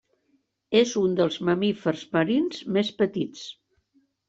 [0.79, 3.47] És un dels mamífers marins més petits.